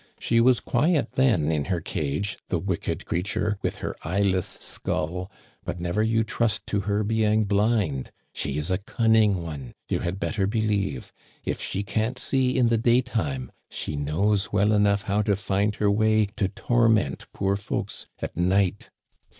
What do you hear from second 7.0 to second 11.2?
being blind. She is a cunning one, you had better believe!